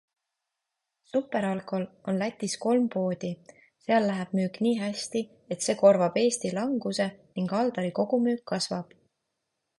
SuperAlkol 1.09 1.83
on 2.13 2.17
Lätis 2.21 2.55
kolm 2.63 2.87
poodi, 2.95 3.31
seal 3.85 4.09
läheb 4.13 4.33
müük 4.41 4.59
nii 4.67 4.73
hästi, 4.85 5.23
et 5.57 5.67
see 5.69 5.77
korvab 5.83 6.19
Eesti 6.25 6.55
languse 6.61 7.09
ning 7.39 7.57
Aldari 7.61 7.95
kogumüük 8.03 8.45
kasvab. 8.55 8.99